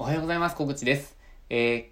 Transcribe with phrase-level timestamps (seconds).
[0.00, 0.54] おはようございます。
[0.54, 1.16] 小口です。
[1.50, 1.84] えー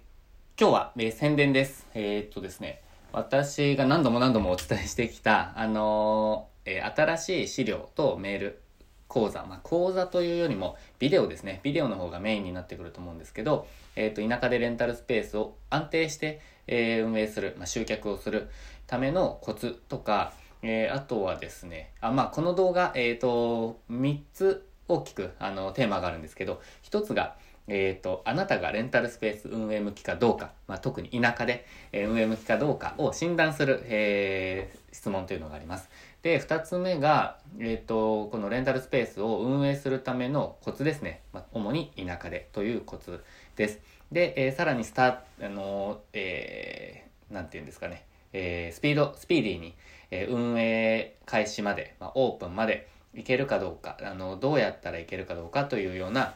[0.57, 1.85] 今日は、えー宣伝です。
[1.93, 8.61] えーっとですね、私が何度も何度もお伝えしてきた、あのえ新しい資料とメール、
[9.09, 11.59] 講座、まあ、講座というよりもビデオですね。
[11.63, 13.67] ビデオの方がメインになってくると思うんですけど、
[13.97, 18.47] えっと、田舎でレンタルスペースを安定して、え運営する、まあ、集客をする
[18.87, 20.31] ためのコツとか、
[20.61, 27.35] えあとはですね、あ、まあ、この動画、えっと、3つ大きく、あの、テーマがあるんですけど、1つが、
[27.67, 35.89] えっ、と、あなたがレンタルスペース運営向きかどうか、まあ、特に田舎で、え運営向きかどうかを診断する、えー質問というのがあります。
[36.23, 41.21] で、二つ目が、えっ、と、このレンタルスペースを運営するためのコツですね。
[41.33, 43.23] まあ、主に田舎でというコツ
[43.55, 43.79] です。
[44.11, 49.75] で、えーさらにスターあのえーなんていうんですかね、えースピード、スピーディーに、
[50.09, 56.35] えー運営開始まで、まあ、オープンまでいけるかどうか、あのどうやったらいけるかどうかというような、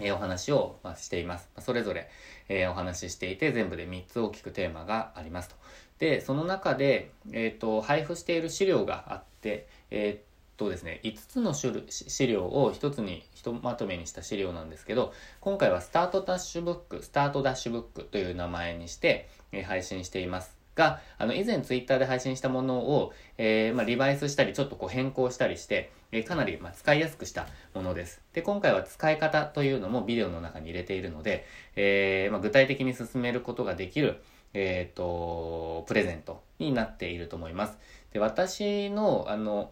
[0.00, 1.50] えーお話を、ま、しています。
[1.60, 2.08] それぞれ、
[2.48, 5.56] えーお話ししていて、全部で3つ大きくテーマがありますと。
[5.98, 20.63] で、その中で、えっ、と、配布している資料があって、えっとですね、5つの種類資料を1つに、ひとまとめにした資料なんですけど、今回はスタートダッシュブック、スタートダッシュブックという名前にして、え配信しています。
[20.74, 28.20] が、あの、以前ツイッターで配信したものを、えーまあ、リバイスしたり、ちょっとこう変更したりして、えーかなり、まあ、使いやすくしたものです。
[28.32, 34.22] で、今回は使い方というのもビデオの中に入れているので、えーまあ、具体的に進めることができる、
[34.52, 37.78] えっ、と、プレゼントになっていると思います。
[38.12, 39.70] で、私の、あの、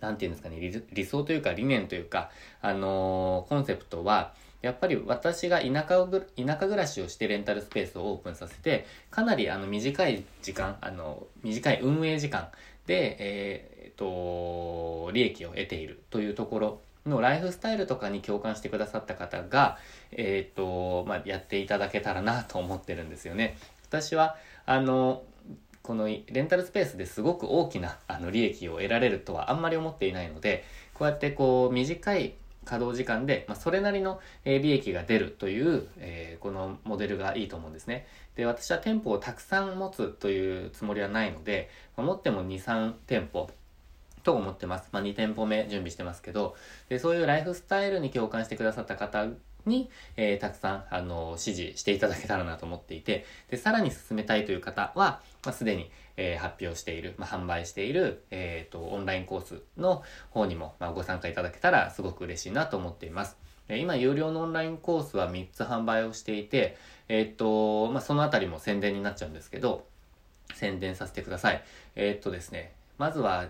[0.00, 2.30] なんていうんですかね、理理想というか理念というか、
[2.62, 12.48] あのコンセプトは、やっぱり私が田舎をぐ、田舎暮らしをしてレンタルスペースをオープンさせて、かなりあの短い時間、あの、短い運営時間
[12.86, 19.78] で、えーっと、利益を得ているというところのライフスタイルとかに共感してくださった方が、
[20.12, 23.56] えっと、まあ、やっていただけたらなと思ってるんですよね。
[23.88, 25.22] 私は、あの、
[25.82, 32.34] このレンタルスペースですごく大きなあの利益を得られるとはあんまり思っていないので、こうやってこう短い
[32.64, 38.06] 稼働時間で、まあ、それなりのえ利益が出るという、えーこのモデルがいいと思うんですね。
[38.34, 43.50] で、私は店舗をたくさん持つというつもりはないので、まあ持っても2、3店舗
[44.22, 44.88] と思ってます。
[44.92, 46.56] まあ、2店舗目準備してますけど、
[46.88, 49.26] でそういうライフスタイルに共感してくださった方
[49.66, 63.36] に、えーたくさん、あの、支持していただけたらなと思っていて、で、さらに進めたいという方は、まあ、すでに、えー発表している、まあ、販売している、えっ、と、オンラインコースの方にも、まあ、ご参加いただけたらすごく嬉しいなと思っています。
[63.68, 66.76] え今、有料のオンラインコースは3つ販売をしていて、
[67.08, 69.86] えっ、と、まあ、そのあたりも宣伝になっちゃうんですけど、
[70.54, 71.62] 宣伝させてください。
[71.94, 73.48] えーっとですね、まずは、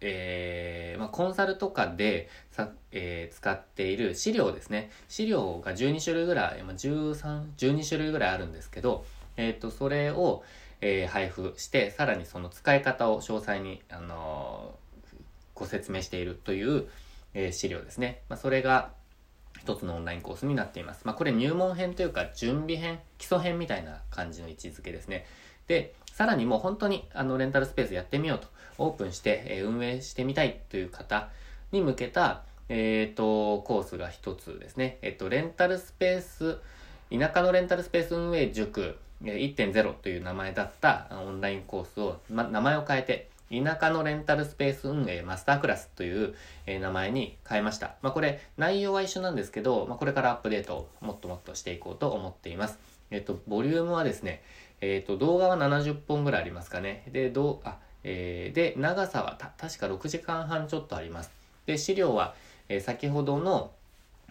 [0.00, 4.90] えーまあ、コンサルとかでさ、えー使っている資料ですね。
[5.08, 9.04] 資料が12種類ぐらい、まあ、13、12種類ぐらいあるんですけど、
[9.36, 10.42] えーと、それを、
[10.82, 14.74] え配布して、さらにその使い方を詳細に、あの
[15.54, 16.88] ご説明しているという、
[17.34, 18.22] え資料ですね。
[18.28, 18.92] まあ、それが、
[19.60, 21.02] 一つのオンラインコースになっています。
[21.04, 25.26] まあ、これ入門編というか準備編、基礎編みたいな感じの位置づけですね。
[25.66, 28.48] で、さらにもう本当にあのレンタルスペースやってみようと、
[28.78, 31.28] オープンして、え運営してみたいという方
[31.72, 34.98] に向けた、えっ、と、コースが一つですね。
[35.02, 36.58] えっ、と、レンタルスペース、
[37.10, 46.34] 田舎のレンタルスペース運営塾1.0という名前だったオンラインコースを、ま、名前を変えて、田舎のレンタルスペース運営マスタークラスという、
[46.66, 47.96] 名前に変えました。
[48.00, 52.78] まあ、これ内容は一緒なんですけど、まあ、これからアップデートをもっともっとしていこうと思っています。
[53.10, 54.42] えっ、と、ボリュームはですね、
[54.80, 57.04] えっ、と、動画は70本ぐらいありますかね。
[57.12, 61.30] で、どう、あ、えーで、長さはた確か6時間半ちょっとあります。
[61.66, 62.34] で、資料は、
[62.68, 63.72] えー先ほどの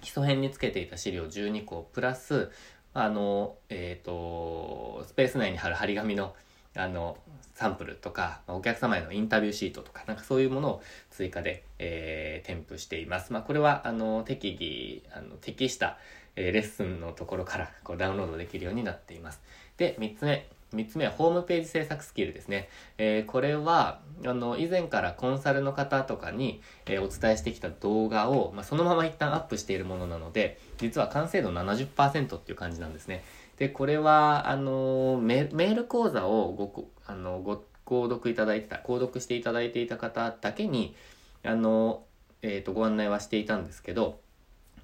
[0.02, 2.50] 基礎編につけていた資料12個プラス、
[2.94, 6.36] あの、えっ、と、スペース内に貼る張り紙の、
[6.75, 7.18] あの、
[7.56, 13.34] サンプルとか、お客様へのインタビューシートとか、なんかそういうものを追加で、えー添付しています。
[13.34, 15.97] まあ、これは、あの、適宜、あの、適した、
[16.35, 19.41] えーレッスンのところからこうダウンロードできるようになっています。
[19.78, 20.47] で、3つ目。
[20.73, 22.70] 3つ目はホームページ制作スキルですね。
[22.97, 33.23] えーこれは、あの、以前からコンサルの方とかに、えーお伝えしてきた動画を、まあ、そのまま一旦アップしているものなので、実は完成度70%っていう感じなんですね。
[33.59, 40.96] で、これは、あの、メール講座をご、あの、ご購読いただいてた、購読していただいていた方だけに、
[41.44, 42.06] あの、
[42.41, 44.22] えっ、と、ご案内はしていたんですけど、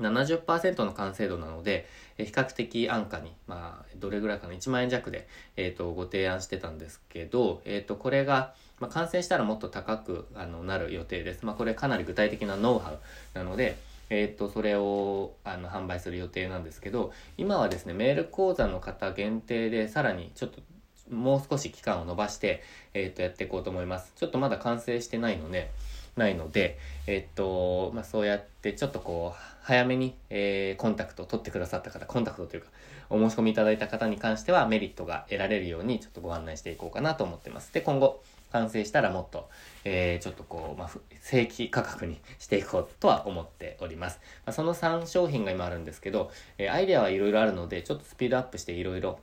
[0.01, 1.87] 70%の完成度なので、
[2.17, 11.45] 比較的安価に、まあ、どれぐらいかな、1万円弱で、えっ、と、ご提案してたんですけど、えっ、と、これが、まあ、完成したらもっと高くあのなる予定です。
[11.45, 12.99] まあ、これかなり具体的なノウハウ
[13.33, 13.77] なので、
[14.09, 20.61] えっ、と、それを、あの、販売する予定なんですけど、今はですね、メール講座の方限定で、さらにちょっと、
[21.09, 22.63] もう少し期間を延ばして、
[22.93, 24.13] えっ、と、やっていこうと思います。
[24.15, 25.71] ちょっとまだ完成してないので、
[26.15, 32.67] ないので、えっと、まあ、そうやってちょっとこう、早めに、えー、コンタクトを取ってくださった方、コンタクトというか、
[33.09, 37.73] お申し込みいただいた方に関してはメリットが得られるようにちょっとご案内していこうかなと思ってます。
[37.73, 38.23] で、今後、
[38.55, 39.49] 完成したらもっと、
[39.83, 40.89] えー、ちょっとこう、まあ、
[41.21, 44.21] 正規価格にしていこうとは思っております。
[44.45, 49.19] まあ、その3商品が今あるんですけど、えー、アイデアはいろいろあるので、ちょっとスピードアップしていろいろ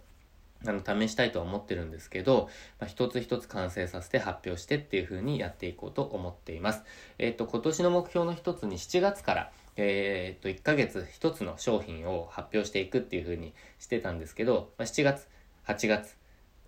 [0.66, 2.48] あの、試したいとは思ってるんですけど、
[2.78, 6.82] まあ、一つ一つ完成させて発表してっていう風にやっていこうと思っています。
[7.18, 15.26] えっ、ー、と、今年の目標の一つに7月から、えっ、と、1ヶ月一つの商品を発表していくっていう風にしてたんですけど、まあ、7月、
[15.66, 16.16] 8月、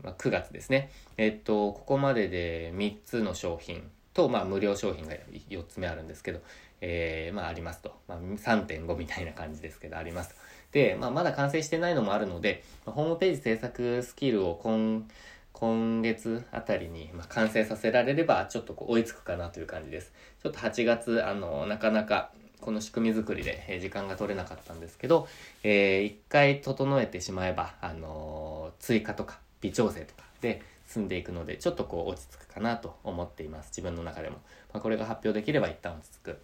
[0.02, 0.90] まあ、9月ですね。
[1.16, 3.82] えっ、と、ここまでで3つの商品
[4.12, 5.14] と、まあ、無料商品が
[5.50, 6.40] 4つ目あるんですけど、
[6.80, 7.94] えー、まあ、ありますと。
[8.08, 10.34] まあ、3.5みたいな感じですけど、ありますと。
[10.72, 15.08] で、まあ、まだ完成してないのもあるので、ホームページ制作スキルを今、
[15.52, 20.12] 今月あたりに、ま完成させられれば、ちょっとこう追いつくかなという感じです。
[20.42, 25.28] ちょっと8月、あの、なかなか、この仕組み作りで、時間が取れなかったんですけど、
[25.62, 33.68] えー、一回整えてしまえば、あのー、追加とか微調整とかで済んでいくので、ちょっとこう落ち着くかなと思っています。
[33.68, 34.36] 自分の中でも。
[34.72, 36.38] まあ、これが発表できれば一旦落ち着く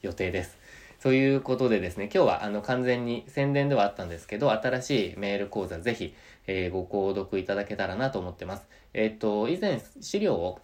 [0.00, 0.56] 予定です。
[1.02, 6.14] ということでですね、今日はあの完全に宣伝ではあったんですけど、新しいメール講座ぜひ、
[6.46, 8.66] えー、ご購読いただけたらなと思ってます。
[8.94, 10.60] えっ、ー、と、以前資料を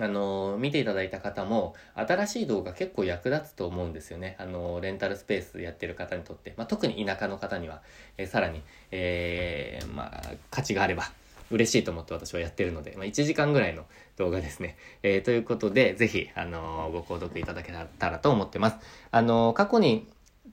[0.00, 4.36] あの見ていただいた方も、新しい動画結構役立つと思うんですよね。
[4.38, 6.54] あのレンタルスペースやってる方にとって。
[6.56, 7.82] まあ、特に田舎の方には、
[8.16, 11.10] え、さらに、えー、まあ、価値があれば、
[11.50, 13.84] 嬉しいと思って私はやってるので、まあ、1時間ぐらいの
[14.16, 14.76] 動画ですね。
[15.02, 18.76] えー、ということで、ぜひ、あのー、ご購読いただけたらと思ってます。
[19.10, 20.06] あのー、過去に、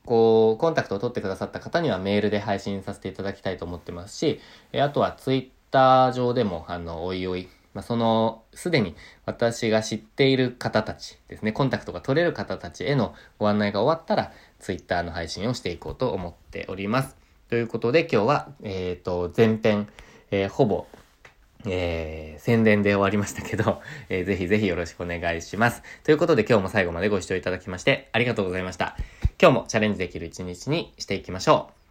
[0.05, 4.39] こう、コンタクトを取ってくださった方にはメールで配信させていただきたいと思ってますし、
[4.71, 8.95] えあとはツイッター上でも、あの、おいおい、まあ、その、すでに
[9.25, 17.17] 私が知っている方たちですね、コンタクトが取れる方たちへのご案内が終わったら、ツイッターの配信をしていこうと思っております。
[17.49, 19.87] ということで今日は、えっ、と、前編、
[20.31, 20.87] えー、ほぼ、
[21.65, 25.81] えー、宣伝で終わりましたけど、 えー、ぜひぜひよろしくお願いします。
[26.03, 28.95] ということで今日も最後までご視聴いただきましてありがとうございました。
[29.41, 31.84] 今日もチャレンジできる一日にしていきましょう。